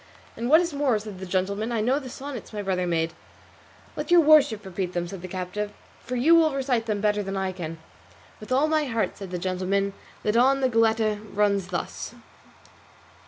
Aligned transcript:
"And 0.35 0.49
what 0.49 0.61
is 0.61 0.73
more," 0.73 0.97
said 0.97 1.19
the 1.19 1.27
gentleman, 1.27 1.71
"I 1.71 1.79
know 1.79 1.99
the 1.99 2.09
sonnets 2.09 2.51
my 2.51 2.63
brother 2.63 2.87
made." 2.87 3.11
"Then 3.11 3.17
let 3.97 4.09
your 4.09 4.21
worship 4.21 4.65
repeat 4.65 4.93
them," 4.93 5.07
said 5.07 5.21
the 5.21 5.27
captive, 5.27 5.73
"for 6.01 6.15
you 6.15 6.33
will 6.33 6.55
recite 6.55 6.87
them 6.87 7.01
better 7.01 7.21
than 7.21 7.37
I 7.37 7.51
can." 7.51 7.77
"With 8.39 8.51
all 8.51 8.67
my 8.67 8.85
heart," 8.85 9.15
said 9.15 9.29
the 9.29 9.37
gentleman; 9.37 9.93
"that 10.23 10.35
on 10.35 10.61
the 10.61 10.69
Goletta 10.69 11.19
runs 11.35 11.67
thus." 11.67 12.15